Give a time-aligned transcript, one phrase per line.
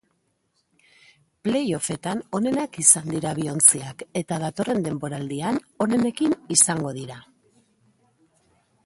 [1.47, 7.21] Play offetan onenak izan dira bi ontziak eta datorren denboraldian onenekin izango dira.